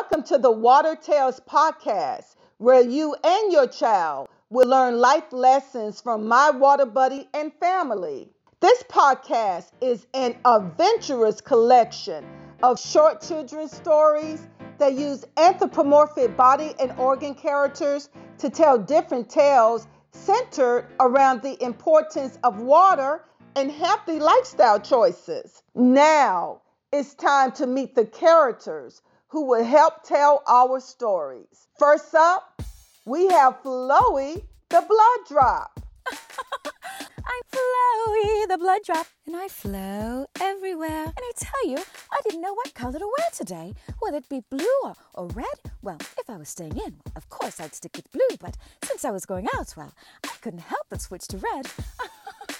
Welcome 0.00 0.22
to 0.26 0.38
the 0.38 0.52
Water 0.52 0.94
Tales 0.94 1.40
podcast, 1.40 2.36
where 2.58 2.80
you 2.80 3.16
and 3.24 3.52
your 3.52 3.66
child 3.66 4.28
will 4.48 4.68
learn 4.68 5.00
life 5.00 5.32
lessons 5.32 6.00
from 6.00 6.28
my 6.28 6.50
water 6.50 6.86
buddy 6.86 7.28
and 7.34 7.52
family. 7.54 8.28
This 8.60 8.80
podcast 8.84 9.72
is 9.80 10.06
an 10.14 10.36
adventurous 10.44 11.40
collection 11.40 12.24
of 12.62 12.78
short 12.78 13.20
children's 13.22 13.72
stories 13.72 14.46
that 14.78 14.92
use 14.92 15.24
anthropomorphic 15.36 16.36
body 16.36 16.74
and 16.78 16.92
organ 16.92 17.34
characters 17.34 18.08
to 18.38 18.50
tell 18.50 18.78
different 18.78 19.28
tales 19.28 19.88
centered 20.12 20.86
around 21.00 21.42
the 21.42 21.60
importance 21.60 22.38
of 22.44 22.60
water 22.60 23.24
and 23.56 23.68
healthy 23.68 24.20
lifestyle 24.20 24.78
choices. 24.78 25.64
Now, 25.74 26.62
it's 26.92 27.14
time 27.14 27.50
to 27.52 27.66
meet 27.66 27.96
the 27.96 28.06
characters 28.06 29.02
who 29.28 29.44
will 29.44 29.64
help 29.64 30.02
tell 30.04 30.42
our 30.48 30.80
stories. 30.80 31.68
First 31.78 32.14
up, 32.14 32.62
we 33.04 33.28
have 33.28 33.62
Flowy, 33.62 34.42
the 34.70 34.84
blood 34.88 35.28
drop. 35.28 35.80
I'm 36.10 37.42
Flowy, 37.52 38.48
the 38.48 38.56
blood 38.58 38.80
drop, 38.84 39.06
and 39.26 39.36
I 39.36 39.48
flow 39.48 40.26
everywhere. 40.40 41.04
And 41.04 41.18
I 41.18 41.32
tell 41.36 41.68
you, 41.68 41.76
I 42.10 42.20
didn't 42.24 42.40
know 42.40 42.54
what 42.54 42.72
color 42.72 42.98
to 42.98 43.04
wear 43.18 43.28
today, 43.34 43.74
whether 44.00 44.16
it 44.16 44.28
be 44.30 44.42
blue 44.50 44.66
or, 44.84 44.94
or 45.14 45.26
red. 45.28 45.44
Well, 45.82 45.98
if 46.18 46.30
I 46.30 46.38
was 46.38 46.48
staying 46.48 46.78
in, 46.78 46.96
of 47.14 47.28
course 47.28 47.60
I'd 47.60 47.74
stick 47.74 47.96
with 47.96 48.10
blue, 48.10 48.36
but 48.40 48.56
since 48.82 49.04
I 49.04 49.10
was 49.10 49.26
going 49.26 49.46
out, 49.54 49.74
well, 49.76 49.92
I 50.24 50.32
couldn't 50.40 50.60
help 50.60 50.86
but 50.88 51.02
switch 51.02 51.28
to 51.28 51.36
red. 51.38 51.66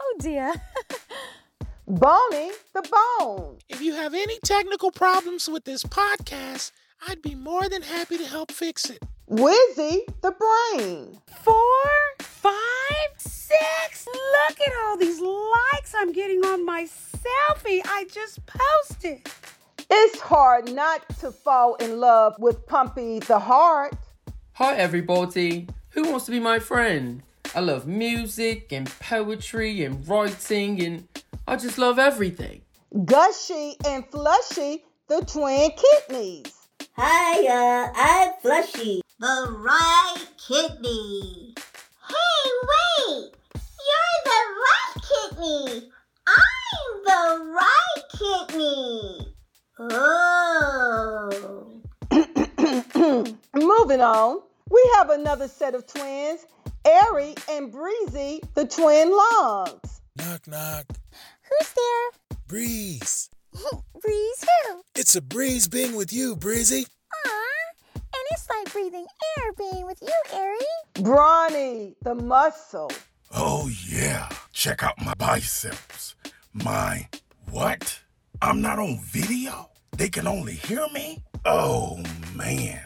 oh 0.00 0.16
dear. 0.20 0.52
Boney 1.88 2.50
the 2.74 2.82
Bone. 3.18 3.56
If 3.70 3.80
you 3.80 3.94
have 3.94 4.12
any 4.12 4.38
technical 4.44 4.90
problems 4.90 5.48
with 5.48 5.64
this 5.64 5.84
podcast, 5.84 6.70
I'd 7.08 7.22
be 7.22 7.34
more 7.34 7.66
than 7.70 7.80
happy 7.80 8.18
to 8.18 8.26
help 8.26 8.52
fix 8.52 8.90
it. 8.90 9.02
Whizzy 9.26 10.00
the 10.20 10.32
Brain. 10.32 11.18
Four, 11.42 11.56
five, 12.18 13.08
six. 13.16 14.06
Look 14.06 14.60
at 14.60 14.72
all 14.82 14.98
these 14.98 15.18
likes 15.18 15.94
I'm 15.96 16.12
getting 16.12 16.44
on 16.44 16.66
my 16.66 16.84
selfie 16.84 17.80
I 17.86 18.04
just 18.12 18.40
posted. 18.44 19.26
It's 19.90 20.20
hard 20.20 20.70
not 20.70 21.08
to 21.20 21.32
fall 21.32 21.76
in 21.76 22.00
love 22.00 22.36
with 22.38 22.66
Pumpy 22.66 23.20
the 23.20 23.38
Heart. 23.38 23.94
Hi, 24.52 24.76
everybody. 24.76 25.68
Who 25.92 26.10
wants 26.10 26.26
to 26.26 26.32
be 26.32 26.38
my 26.38 26.58
friend? 26.58 27.22
I 27.54 27.60
love 27.60 27.86
music 27.86 28.74
and 28.74 28.92
poetry 29.00 29.82
and 29.82 30.06
writing, 30.06 30.84
and 30.84 31.08
I 31.48 31.56
just 31.56 31.78
love 31.78 31.98
everything. 31.98 32.60
Gushy 33.06 33.76
and 33.86 34.04
Flushy 34.10 34.84
the 35.08 35.24
Twin 35.24 35.70
Kidneys. 35.70 36.52
Hiya, 36.94 37.90
I'm 37.96 38.32
Flushy, 38.42 39.00
the 39.18 39.56
right 39.58 40.26
kidney. 40.46 41.54
Hey, 42.06 42.50
wait! 42.68 43.32
You're 43.88 44.20
the 44.26 44.40
right 44.60 44.94
kidney! 45.08 45.90
I'm 46.26 46.90
the 47.06 47.24
right 47.56 48.02
kidney! 48.12 49.32
Oh. 49.78 51.30
Moving 53.54 54.02
on, 54.02 54.42
we 54.68 54.90
have 54.96 55.08
another 55.08 55.48
set 55.48 55.74
of 55.74 55.86
twins, 55.86 56.44
Airy 56.84 57.34
and 57.50 57.72
Breezy 57.72 58.42
the 58.52 58.66
Twin 58.66 59.16
Lungs. 59.16 60.02
Knock, 60.46 60.86
knock. 60.86 60.86
Who's 61.42 61.72
there? 61.72 62.38
Breeze. 62.46 63.30
Breeze 64.00 64.44
who? 64.44 64.82
It's 64.94 65.16
a 65.16 65.20
breeze 65.22 65.66
being 65.66 65.96
with 65.96 66.12
you, 66.12 66.36
Breezy. 66.36 66.86
Aw, 67.26 67.30
and 67.94 68.24
it's 68.30 68.48
like 68.48 68.72
breathing 68.72 69.06
air 69.38 69.52
being 69.56 69.84
with 69.86 70.00
you, 70.00 70.12
Airy. 70.32 70.58
Brawny 71.02 71.96
the 72.02 72.14
Muscle. 72.14 72.90
Oh, 73.34 73.68
yeah. 73.88 74.28
Check 74.52 74.82
out 74.84 74.94
my 75.04 75.14
biceps. 75.14 76.14
My 76.52 77.08
what? 77.50 77.98
I'm 78.40 78.60
not 78.60 78.78
on 78.78 78.98
video? 79.00 79.70
They 79.96 80.08
can 80.08 80.26
only 80.28 80.54
hear 80.54 80.86
me? 80.92 81.22
Oh, 81.46 82.00
man. 82.36 82.80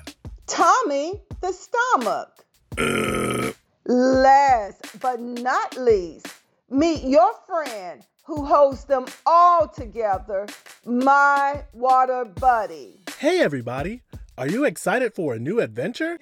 Tummy 0.47 1.21
the 1.43 1.53
Stomach. 1.53 2.45
Uh, 2.79 3.53
Last 3.85 5.01
but 5.01 5.21
not 5.21 5.77
least, 5.77 6.27
meet 6.73 7.05
your 7.05 7.33
friend 7.47 8.03
who 8.25 8.47
holds 8.47 8.85
them 8.85 9.05
all 9.27 9.69
together, 9.69 10.47
my 10.87 11.63
water 11.75 12.25
buddy. 12.25 13.01
Hey, 13.19 13.41
everybody! 13.41 14.03
Are 14.39 14.49
you 14.49 14.65
excited 14.65 15.15
for 15.15 15.35
a 15.35 15.39
new 15.39 15.61
adventure? 15.61 16.19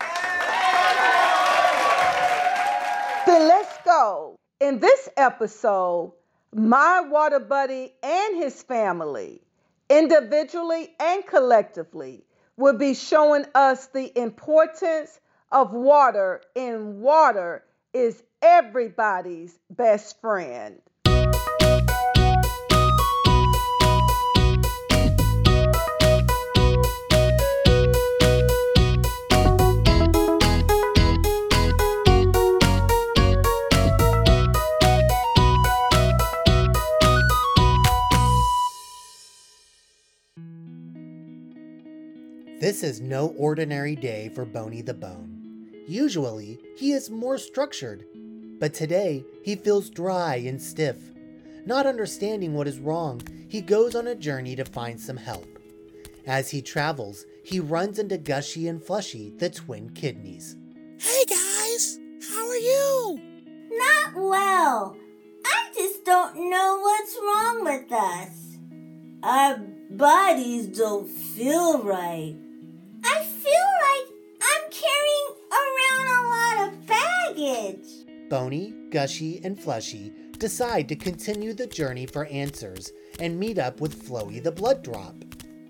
Then 3.27 3.49
let's 3.49 3.79
go. 3.85 4.37
In 4.61 4.81
this 4.81 5.09
episode, 5.17 6.15
my 6.53 7.01
water 7.01 7.39
buddy 7.39 7.93
and 8.03 8.37
his 8.37 8.61
family, 8.61 9.43
individually 9.89 10.91
and 10.99 11.25
collectively, 11.27 12.25
will 12.57 12.77
be 12.77 12.95
showing 12.95 13.45
us 13.55 13.87
the 13.87 14.19
importance 14.19 15.21
of 15.53 15.73
water, 15.73 16.43
and 16.57 17.01
water 17.01 17.63
is 17.93 18.23
everybody's 18.43 19.59
best 19.71 20.21
friend. 20.21 20.81
This 42.61 42.83
is 42.83 43.01
no 43.01 43.29
ordinary 43.39 43.97
day 43.97 44.29
for 44.35 44.45
Boney 44.45 44.83
the 44.83 44.93
Bone. 44.93 45.41
Usually, 45.89 46.59
he 46.77 46.93
is 46.93 47.11
more 47.11 47.39
structured, 47.39 48.05
but 48.61 48.75
today 48.75 49.25
he 49.43 49.57
feels 49.57 49.91
dry 49.91 50.37
and 50.37 50.63
stiff. 50.63 50.97
Not 51.67 51.87
understanding 51.87 52.55
what 52.55 52.69
is 52.69 52.79
wrong, 52.79 53.21
he 53.49 53.61
goes 53.61 53.97
on 53.97 54.07
a 54.07 54.15
journey 54.15 54.55
to 54.55 54.65
find 54.65 55.01
some 55.01 55.17
help. 55.17 55.59
As 56.27 56.51
he 56.51 56.63
travels, 56.63 57.25
he 57.43 57.59
runs 57.59 57.99
into 57.99 58.19
Gushy 58.19 58.69
and 58.69 58.81
Flushy, 58.81 59.31
the 59.39 59.51
twin 59.51 59.91
kidneys. 59.91 60.55
Hey 60.99 61.25
guys, 61.25 61.99
how 62.31 62.47
are 62.47 62.57
you? 62.57 63.21
Not 63.73 64.15
well. 64.15 64.97
I 65.45 65.71
just 65.75 66.05
don't 66.05 66.51
know 66.51 66.79
what's 66.81 67.17
wrong 67.17 67.65
with 67.65 67.91
us. 67.91 68.59
Our 69.23 69.59
bodies 69.91 70.67
don't 70.69 71.09
feel 71.09 71.83
right. 71.83 72.37
I 73.05 73.23
feel 73.25 73.71
like 73.89 74.07
I'm 74.43 74.71
carrying 74.71 75.31
around 75.51 76.07
a 76.17 76.21
lot 76.29 76.69
of 76.69 76.87
baggage. 76.87 77.90
Boney, 78.31 78.73
Gushy, 78.91 79.41
and 79.43 79.59
Flushy 79.59 80.13
decide 80.39 80.89
to 80.89 80.95
continue 80.95 81.53
the 81.53 81.67
journey 81.67 82.07
for 82.07 82.27
answers 82.27 82.93
and 83.19 83.37
meet 83.37 83.59
up 83.59 83.81
with 83.81 84.07
Flowy 84.07 84.41
the 84.41 84.53
Blood 84.53 84.85
Drop. 84.85 85.17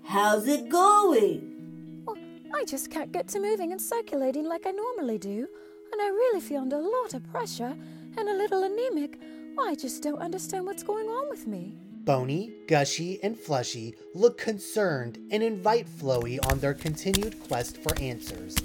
How's 0.03 0.47
it 0.47 0.69
going? 0.69 2.03
Well, 2.05 2.19
I 2.53 2.63
just 2.65 2.91
can't 2.91 3.11
get 3.11 3.27
to 3.29 3.39
moving 3.39 3.71
and 3.71 3.81
circulating 3.81 4.47
like 4.47 4.67
I 4.67 4.71
normally 4.71 5.17
do, 5.17 5.47
and 5.91 6.01
I 6.01 6.07
really 6.09 6.39
feel 6.39 6.61
under 6.61 6.75
a 6.75 6.87
lot 6.87 7.15
of 7.15 7.27
pressure 7.31 7.75
and 8.15 8.29
a 8.29 8.37
little 8.37 8.63
anemic. 8.63 9.19
I 9.59 9.73
just 9.73 10.03
don't 10.03 10.19
understand 10.19 10.67
what's 10.67 10.83
going 10.83 11.07
on 11.07 11.29
with 11.31 11.47
me. 11.47 11.73
Boney, 12.03 12.51
Gushy, 12.67 13.19
and 13.23 13.35
Flushy 13.35 13.95
look 14.13 14.37
concerned 14.37 15.17
and 15.31 15.41
invite 15.41 15.87
Flowy 15.87 16.37
on 16.51 16.59
their 16.59 16.75
continued 16.75 17.39
quest 17.47 17.77
for 17.77 17.99
answers. 17.99 18.55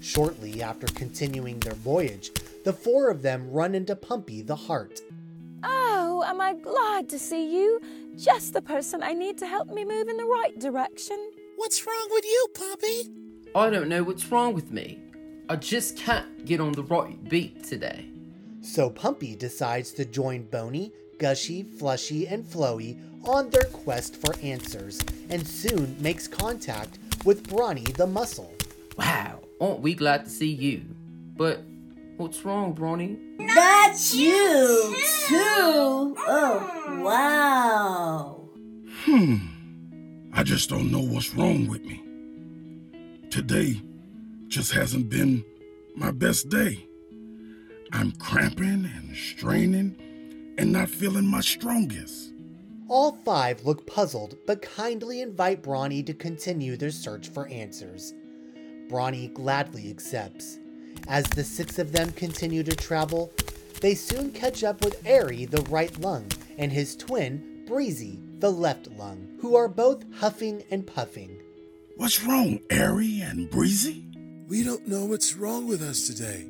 Shortly 0.00 0.62
after 0.62 0.86
continuing 0.88 1.58
their 1.60 1.74
voyage, 1.74 2.30
the 2.64 2.72
four 2.72 3.10
of 3.10 3.22
them 3.22 3.50
run 3.50 3.74
into 3.74 3.96
Pumpy 3.96 4.42
the 4.42 4.56
Heart. 4.56 5.00
Oh, 5.62 6.22
am 6.26 6.40
I 6.40 6.54
glad 6.54 7.08
to 7.10 7.18
see 7.18 7.56
you? 7.56 7.80
Just 8.16 8.52
the 8.52 8.62
person 8.62 9.02
I 9.02 9.12
need 9.12 9.38
to 9.38 9.46
help 9.46 9.68
me 9.68 9.84
move 9.84 10.08
in 10.08 10.16
the 10.16 10.24
right 10.24 10.58
direction. 10.58 11.32
What's 11.56 11.86
wrong 11.86 12.08
with 12.10 12.24
you, 12.24 12.46
Pumpy? 12.54 13.10
I 13.54 13.70
don't 13.70 13.88
know 13.88 14.04
what's 14.04 14.30
wrong 14.30 14.54
with 14.54 14.70
me. 14.70 15.00
I 15.48 15.56
just 15.56 15.96
can't 15.96 16.44
get 16.44 16.60
on 16.60 16.72
the 16.72 16.82
right 16.84 17.22
beat 17.28 17.64
today. 17.64 18.06
So 18.60 18.90
Pumpy 18.90 19.34
decides 19.34 19.92
to 19.92 20.04
join 20.04 20.42
Boney, 20.44 20.92
Gushy, 21.18 21.62
Flushy, 21.64 22.26
and 22.26 22.44
Flowy 22.44 22.98
on 23.24 23.50
their 23.50 23.64
quest 23.64 24.16
for 24.16 24.34
answers 24.42 25.00
and 25.30 25.46
soon 25.46 25.96
makes 26.00 26.28
contact 26.28 26.98
with 27.24 27.48
Brawny 27.48 27.84
the 27.96 28.06
Muscle. 28.06 28.52
Wow, 28.96 29.40
aren't 29.60 29.80
we 29.80 29.94
glad 29.94 30.24
to 30.24 30.30
see 30.30 30.50
you? 30.50 30.82
But 31.36 31.62
what's 32.16 32.44
wrong, 32.44 32.72
Brawny? 32.72 33.18
That's 33.54 34.14
you, 34.14 34.96
too. 35.26 36.16
Oh, 36.18 37.00
wow. 37.02 38.48
hmm. 39.04 39.36
I 40.32 40.42
just 40.42 40.68
don't 40.68 40.92
know 40.92 41.00
what's 41.00 41.34
wrong 41.34 41.66
with 41.68 41.82
me. 41.84 42.02
Today 43.30 43.80
just 44.48 44.72
hasn't 44.72 45.08
been 45.08 45.44
my 45.96 46.10
best 46.10 46.48
day. 46.48 46.86
I'm 47.92 48.12
cramping 48.12 48.90
and 48.96 49.16
straining 49.16 49.96
and 50.58 50.72
not 50.72 50.88
feeling 50.88 51.26
my 51.26 51.40
strongest. 51.40 52.32
All 52.88 53.12
five 53.24 53.64
look 53.64 53.86
puzzled 53.86 54.36
but 54.46 54.62
kindly 54.62 55.20
invite 55.20 55.62
Brawny 55.62 56.02
to 56.04 56.14
continue 56.14 56.76
their 56.76 56.90
search 56.90 57.28
for 57.28 57.48
answers. 57.48 58.14
Brawny 58.88 59.28
gladly 59.28 59.90
accepts. 59.90 60.58
As 61.06 61.24
the 61.24 61.44
six 61.44 61.78
of 61.78 61.92
them 61.92 62.12
continue 62.12 62.62
to 62.62 62.74
travel, 62.74 63.32
they 63.80 63.94
soon 63.94 64.32
catch 64.32 64.64
up 64.64 64.84
with 64.84 65.00
Airy, 65.06 65.44
the 65.44 65.62
right 65.62 65.96
lung, 66.00 66.26
and 66.56 66.72
his 66.72 66.96
twin, 66.96 67.64
Breezy, 67.66 68.18
the 68.38 68.50
left 68.50 68.88
lung, 68.92 69.28
who 69.40 69.56
are 69.56 69.68
both 69.68 70.04
huffing 70.16 70.62
and 70.70 70.86
puffing. 70.86 71.38
What's 71.96 72.24
wrong, 72.24 72.60
Airy 72.70 73.20
and 73.20 73.50
Breezy? 73.50 74.04
We 74.48 74.64
don't 74.64 74.88
know 74.88 75.04
what's 75.04 75.34
wrong 75.34 75.66
with 75.68 75.82
us 75.82 76.06
today. 76.06 76.46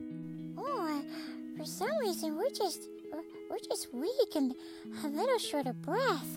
Oh, 0.57 0.87
uh, 0.87 1.59
for 1.59 1.65
some 1.65 1.91
reason 2.01 2.37
we're 2.37 2.51
just 2.51 2.89
we're, 3.13 3.23
we're 3.51 3.59
just 3.59 3.93
weak 3.93 4.37
and 4.37 4.55
a 5.05 5.09
little 5.09 5.39
short 5.39 5.67
of 5.67 5.83
breath. 5.83 6.37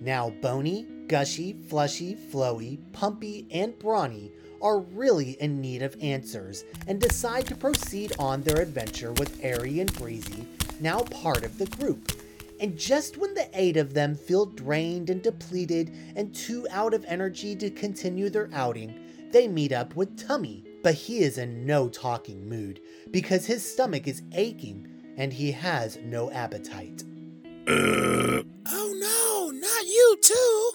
Now 0.00 0.30
Boney, 0.42 0.86
Gushy, 1.06 1.54
Flushy, 1.68 2.16
Flowy, 2.16 2.78
Pumpy, 2.92 3.46
and 3.50 3.78
Brawny 3.78 4.32
are 4.62 4.78
really 4.78 5.32
in 5.40 5.60
need 5.60 5.82
of 5.82 5.96
answers 6.00 6.64
and 6.86 7.00
decide 7.00 7.46
to 7.46 7.56
proceed 7.56 8.12
on 8.18 8.42
their 8.42 8.60
adventure 8.62 9.12
with 9.12 9.38
Airy 9.42 9.80
and 9.80 9.92
Breezy, 9.94 10.46
now 10.80 11.00
part 11.00 11.44
of 11.44 11.58
the 11.58 11.66
group. 11.66 12.12
And 12.60 12.78
just 12.78 13.16
when 13.16 13.34
the 13.34 13.48
eight 13.54 13.76
of 13.76 13.92
them 13.92 14.14
feel 14.14 14.46
drained 14.46 15.10
and 15.10 15.20
depleted 15.20 15.92
and 16.14 16.34
too 16.34 16.66
out 16.70 16.94
of 16.94 17.04
energy 17.06 17.56
to 17.56 17.70
continue 17.70 18.30
their 18.30 18.48
outing, 18.52 18.94
they 19.32 19.48
meet 19.48 19.72
up 19.72 19.96
with 19.96 20.16
Tummy. 20.16 20.64
But 20.82 20.94
he 20.94 21.20
is 21.20 21.38
in 21.38 21.66
no 21.66 21.88
talking 21.88 22.48
mood 22.48 22.80
because 23.10 23.46
his 23.46 23.68
stomach 23.68 24.06
is 24.06 24.22
aching 24.32 24.88
and 25.16 25.32
he 25.32 25.52
has 25.52 25.98
no 26.04 26.30
appetite. 26.30 27.02
Uh, 27.68 28.42
Oh 28.66 28.94
no, 29.52 29.58
not 29.58 29.86
you 29.86 30.18
too. 30.22 30.70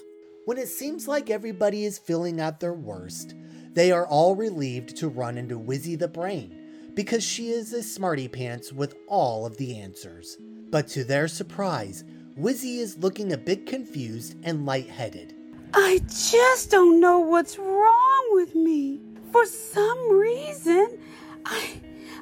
When 0.46 0.58
it 0.58 0.68
seems 0.68 1.08
like 1.08 1.30
everybody 1.30 1.86
is 1.86 1.98
feeling 1.98 2.40
at 2.40 2.60
their 2.60 2.74
worst, 2.74 3.36
they 3.78 3.92
are 3.92 4.08
all 4.08 4.34
relieved 4.36 4.98
to 4.98 5.08
run 5.08 5.38
into 5.38 5.60
Whizzy 5.60 6.00
the 6.00 6.08
Brain 6.08 6.52
because 6.96 7.24
she 7.24 7.50
is 7.50 7.72
a 7.74 7.84
smarty 7.84 8.28
pants 8.28 8.74
with 8.74 8.96
all 9.06 9.46
of 9.46 9.56
the 9.58 9.78
answers. 9.78 10.36
But 10.72 10.88
to 10.88 11.04
their 11.04 11.28
surprise, 11.28 12.04
Whizzy 12.40 12.80
is 12.80 12.98
looking 12.98 13.34
a 13.34 13.38
bit 13.38 13.68
confused 13.68 14.36
and 14.42 14.66
lightheaded. 14.66 15.36
I 15.76 16.00
just 16.08 16.72
don't 16.72 17.00
know 17.00 17.20
what's 17.20 17.60
wrong 17.60 18.30
with 18.32 18.56
me. 18.56 19.00
For 19.32 19.46
some 19.46 20.10
reason, 20.10 20.98
I 21.46 21.80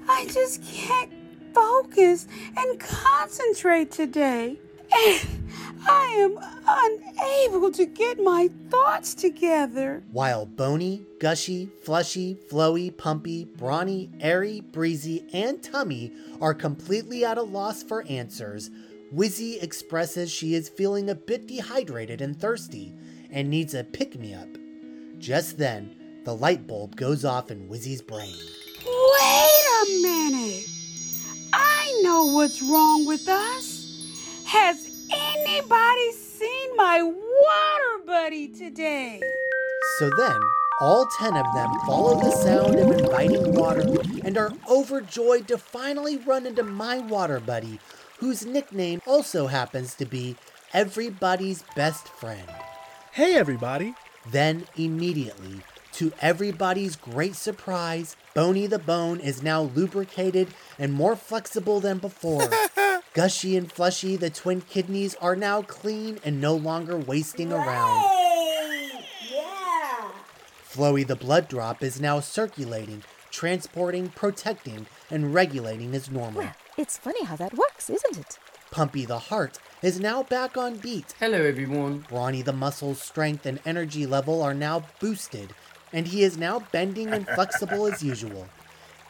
I 0.09 0.25
just 0.25 0.61
can't 0.61 1.13
focus 1.53 2.27
and 2.57 2.77
concentrate 2.81 3.91
today. 3.91 4.59
And 4.93 5.49
I 5.87 6.05
am 6.17 6.37
unable 7.19 7.71
to 7.71 7.85
get 7.85 8.19
my 8.19 8.49
thoughts 8.69 9.13
together. 9.13 10.03
While 10.11 10.45
Boney, 10.45 11.03
Gushy, 11.19 11.69
Flushy, 11.83 12.37
Flowy, 12.49 12.91
Pumpy, 12.91 13.45
Brawny, 13.45 14.09
Airy, 14.19 14.61
Breezy, 14.61 15.25
and 15.33 15.61
Tummy 15.61 16.11
are 16.41 16.53
completely 16.53 17.25
at 17.25 17.37
a 17.37 17.43
loss 17.43 17.83
for 17.83 18.05
answers, 18.07 18.69
Whizzy 19.13 19.61
expresses 19.61 20.31
she 20.31 20.55
is 20.55 20.69
feeling 20.69 21.09
a 21.09 21.15
bit 21.15 21.47
dehydrated 21.47 22.21
and 22.21 22.39
thirsty 22.39 22.93
and 23.29 23.49
needs 23.49 23.73
a 23.73 23.83
pick 23.83 24.19
me 24.19 24.33
up. 24.33 24.49
Just 25.19 25.57
then, 25.57 25.95
the 26.25 26.35
light 26.35 26.67
bulb 26.67 26.95
goes 26.95 27.23
off 27.23 27.51
in 27.51 27.67
Whizzy's 27.67 28.01
brain. 28.01 28.35
Wait 28.85 29.65
a 29.83 30.01
minute. 30.01 30.67
I 31.53 31.99
know 32.03 32.25
what's 32.25 32.61
wrong 32.61 33.05
with 33.05 33.27
us. 33.27 33.83
Has 34.45 35.07
anybody 35.11 36.11
seen 36.11 36.54
my 36.75 37.01
water 37.01 38.05
buddy 38.05 38.47
today? 38.47 39.21
So 39.99 40.09
then, 40.17 40.39
all 40.81 41.07
ten 41.19 41.35
of 41.37 41.45
them 41.53 41.69
follow 41.85 42.19
the 42.19 42.31
sound 42.31 42.75
of 42.75 42.91
inviting 42.91 43.53
water 43.53 43.85
and 44.23 44.37
are 44.37 44.51
overjoyed 44.69 45.47
to 45.47 45.57
finally 45.57 46.17
run 46.17 46.45
into 46.45 46.63
my 46.63 46.97
water 46.97 47.39
buddy, 47.39 47.79
whose 48.19 48.45
nickname 48.45 49.01
also 49.07 49.47
happens 49.47 49.95
to 49.95 50.05
be 50.05 50.35
everybody's 50.73 51.63
best 51.75 52.07
friend. 52.07 52.49
Hey, 53.11 53.35
everybody. 53.35 53.93
Then, 54.29 54.65
immediately, 54.75 55.61
to 55.93 56.11
everybody's 56.19 56.95
great 56.95 57.35
surprise, 57.35 58.17
Boney 58.33 58.67
the 58.67 58.79
Bone 58.79 59.19
is 59.19 59.41
now 59.41 59.61
lubricated 59.61 60.49
and 60.77 60.91
more 60.91 61.15
flexible 61.15 61.79
than 61.79 61.99
before. 61.99 62.49
Gushy 63.15 63.55
and 63.55 63.71
Flushy, 63.71 64.17
the 64.17 64.29
twin 64.29 64.59
kidneys, 64.59 65.15
are 65.15 65.37
now 65.37 65.61
clean 65.61 66.19
and 66.25 66.41
no 66.41 66.53
longer 66.53 66.97
wasting 66.97 67.53
around. 67.53 68.01
Hey! 68.01 69.05
Yeah! 69.31 70.11
Flowy 70.69 71.07
the 71.07 71.15
blood 71.15 71.47
drop 71.47 71.81
is 71.81 72.01
now 72.01 72.19
circulating, 72.19 73.05
transporting, 73.31 74.09
protecting, 74.09 74.87
and 75.09 75.33
regulating 75.33 75.95
as 75.95 76.11
normal. 76.11 76.41
Well, 76.41 76.55
it's 76.77 76.97
funny 76.97 77.23
how 77.23 77.37
that 77.37 77.53
works, 77.53 77.89
isn't 77.89 78.17
it? 78.17 78.37
Pumpy 78.69 79.05
the 79.05 79.19
heart 79.19 79.59
is 79.81 79.97
now 79.97 80.23
back 80.23 80.57
on 80.57 80.75
beat. 80.75 81.13
Hello, 81.17 81.41
everyone. 81.41 81.99
Brawny 82.09 82.41
the 82.41 82.51
muscles 82.51 83.01
strength 83.01 83.45
and 83.45 83.61
energy 83.65 84.05
level 84.05 84.41
are 84.41 84.53
now 84.53 84.83
boosted, 84.99 85.53
and 85.93 86.05
he 86.05 86.23
is 86.23 86.37
now 86.37 86.59
bending 86.73 87.13
and 87.13 87.25
flexible 87.25 87.85
as 87.85 88.03
usual. 88.03 88.49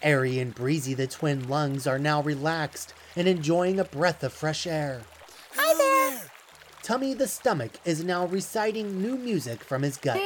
Airy 0.01 0.39
and 0.39 0.53
Breezy 0.53 0.93
the 0.93 1.07
twin 1.07 1.47
lungs 1.47 1.87
are 1.87 1.99
now 1.99 2.21
relaxed 2.21 2.93
and 3.15 3.27
enjoying 3.27 3.79
a 3.79 3.85
breath 3.85 4.23
of 4.23 4.33
fresh 4.33 4.67
air. 4.67 5.01
Hi 5.55 5.73
there. 5.73 6.21
Tummy 6.83 7.13
the 7.13 7.27
stomach 7.27 7.79
is 7.85 8.03
now 8.03 8.25
reciting 8.25 9.01
new 9.01 9.17
music 9.17 9.63
from 9.63 9.81
his 9.81 9.97
gut. 9.97 10.21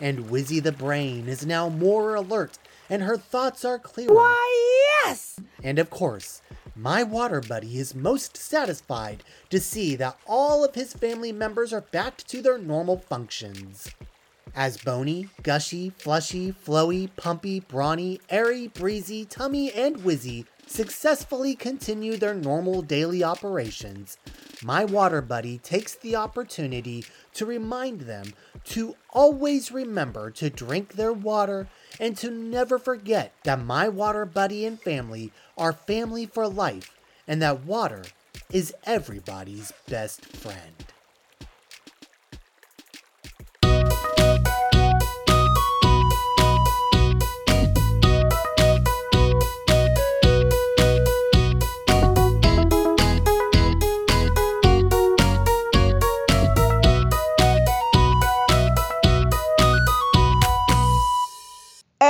And 0.00 0.26
Whizzy 0.30 0.62
the 0.62 0.72
brain 0.72 1.28
is 1.28 1.46
now 1.46 1.68
more 1.68 2.14
alert 2.14 2.58
and 2.88 3.02
her 3.02 3.16
thoughts 3.16 3.64
are 3.64 3.78
clearer. 3.78 4.14
Why, 4.14 5.04
yes. 5.04 5.38
And 5.62 5.78
of 5.78 5.90
course, 5.90 6.42
my 6.76 7.02
water 7.02 7.40
buddy 7.40 7.78
is 7.78 7.94
most 7.94 8.36
satisfied 8.36 9.22
to 9.50 9.60
see 9.60 9.94
that 9.96 10.18
all 10.26 10.64
of 10.64 10.74
his 10.74 10.92
family 10.92 11.32
members 11.32 11.72
are 11.72 11.80
back 11.80 12.18
to 12.24 12.42
their 12.42 12.58
normal 12.58 12.98
functions. 12.98 13.88
As 14.54 14.76
Boney, 14.76 15.28
Gushy, 15.42 15.90
Flushy, 15.90 16.52
Flowy, 16.52 17.10
Pumpy, 17.16 17.60
Brawny, 17.60 18.20
Airy, 18.30 18.68
Breezy, 18.68 19.24
Tummy, 19.24 19.72
and 19.72 19.96
Whizzy 19.96 20.46
successfully 20.66 21.54
continue 21.54 22.16
their 22.16 22.34
normal 22.34 22.80
daily 22.80 23.24
operations, 23.24 24.16
my 24.62 24.84
water 24.84 25.20
buddy 25.20 25.58
takes 25.58 25.94
the 25.96 26.16
opportunity 26.16 27.04
to 27.34 27.44
remind 27.44 28.02
them 28.02 28.32
to 28.64 28.94
always 29.10 29.72
remember 29.72 30.30
to 30.30 30.48
drink 30.50 30.94
their 30.94 31.12
water 31.12 31.66
and 31.98 32.16
to 32.16 32.30
never 32.30 32.78
forget 32.78 33.32
that 33.42 33.60
my 33.60 33.88
water 33.88 34.24
buddy 34.24 34.64
and 34.64 34.80
family 34.80 35.32
are 35.58 35.72
family 35.72 36.26
for 36.26 36.48
life 36.48 36.96
and 37.26 37.42
that 37.42 37.64
water 37.64 38.04
is 38.52 38.74
everybody's 38.84 39.72
best 39.88 40.24
friend. 40.24 40.93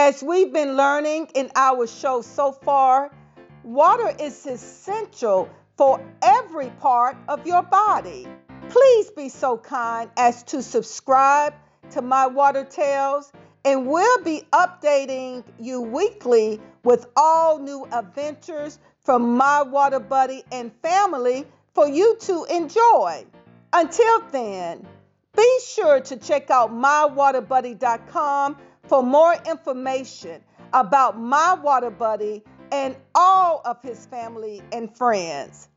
As 0.06 0.23
we've 0.23 0.52
been 0.52 0.76
learning 0.76 1.30
in 1.34 1.50
our 1.56 1.87
show 1.87 2.20
so 2.20 2.52
far, 2.52 3.11
water 3.62 4.14
is 4.20 4.44
essential 4.44 5.49
for 5.78 5.99
every 6.20 6.68
part 6.68 7.16
of 7.26 7.46
your 7.46 7.62
body. 7.62 8.28
Please 8.68 9.11
be 9.12 9.30
so 9.30 9.56
kind 9.56 10.11
as 10.18 10.42
to 10.42 10.62
subscribe 10.62 11.54
to 11.92 12.02
My 12.02 12.26
Water 12.26 12.64
Tales, 12.64 13.32
and 13.64 13.87
we'll 13.87 14.23
be 14.23 14.42
updating 14.52 15.42
you 15.58 15.80
weekly 15.80 16.61
with 16.82 17.06
all 17.16 17.58
new 17.58 17.88
adventures 17.90 18.78
from 19.06 19.38
My 19.38 19.62
Water 19.62 20.00
Buddy 20.00 20.44
and 20.52 20.70
family 20.82 21.46
for 21.73 21.88
you 21.88 22.18
to 22.20 22.44
enjoy. 22.50 23.25
Until 23.73 24.20
then, 24.32 24.87
be 25.34 25.58
sure 25.66 26.00
to 26.00 26.18
check 26.18 26.50
out 26.50 26.70
mywaterbuddy.com 26.70 28.58
for 28.86 29.02
more 29.02 29.34
information 29.46 30.42
about 30.72 31.18
my 31.18 31.54
water 31.54 31.90
buddy 31.90 32.42
and 32.72 32.96
all 33.14 33.62
of 33.64 33.80
his 33.82 34.06
family 34.06 34.62
and 34.72 34.94
friends. 34.96 35.68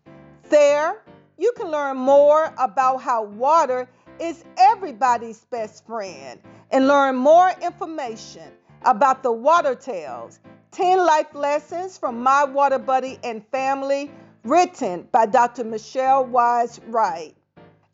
There, 0.49 1.03
you 1.37 1.51
can 1.55 1.69
learn 1.69 1.97
more 1.97 2.53
about 2.57 3.01
how 3.01 3.23
water 3.23 3.87
is 4.19 4.43
everybody's 4.57 5.45
best 5.45 5.85
friend 5.85 6.39
and 6.71 6.87
learn 6.87 7.15
more 7.15 7.51
information 7.61 8.51
about 8.83 9.23
the 9.23 9.31
Water 9.31 9.75
Tales 9.75 10.39
10 10.71 11.05
Life 11.05 11.33
Lessons 11.33 11.97
from 11.97 12.21
My 12.21 12.43
Water 12.43 12.79
Buddy 12.79 13.19
and 13.23 13.45
Family, 13.47 14.11
written 14.43 15.07
by 15.11 15.25
Dr. 15.25 15.63
Michele 15.63 16.25
Wise 16.25 16.79
Wright. 16.87 17.35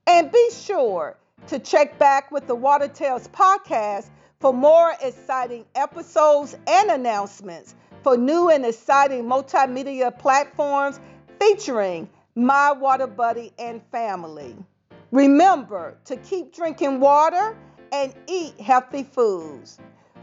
And 0.07 0.31
be 0.31 0.49
sure 0.51 1.17
to 1.47 1.59
check 1.59 1.97
back 1.99 2.31
with 2.31 2.47
the 2.47 2.55
Water 2.55 2.87
Tales 2.87 3.27
podcast 3.29 4.09
for 4.43 4.53
more 4.53 4.93
exciting 5.01 5.63
episodes 5.73 6.53
and 6.67 6.91
announcements 6.91 7.75
for 8.03 8.17
new 8.17 8.49
and 8.49 8.65
exciting 8.65 9.23
multimedia 9.23 10.19
platforms 10.19 10.99
featuring 11.39 12.09
My 12.35 12.73
Water 12.73 13.07
Buddy 13.07 13.53
and 13.57 13.81
Family. 13.89 14.53
Remember 15.11 15.97
to 16.03 16.17
keep 16.17 16.53
drinking 16.53 16.99
water 16.99 17.55
and 17.93 18.13
eat 18.27 18.59
healthy 18.59 19.03
foods. 19.03 19.79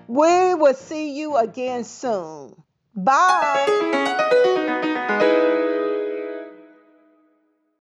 We 0.06 0.52
will 0.52 0.74
see 0.74 1.16
you 1.18 1.38
again 1.38 1.84
soon. 1.84 2.54
Bye. 2.94 4.36